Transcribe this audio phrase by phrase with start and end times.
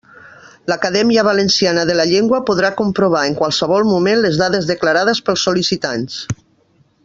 [0.69, 6.19] L'Acadèmia Valenciana de la Llengua podrà comprovar en qualsevol moment les dades declarades pels sol·licitants.